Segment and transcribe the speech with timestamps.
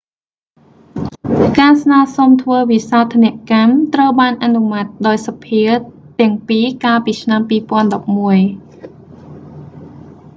[1.59, 5.63] ការស្នើសុំធ្វើវិសោធនកម្ម ត្រូវបានអនុម័តដោយសភា
[6.19, 8.41] ទាំងពីរកាលពីឆ្នាំ2011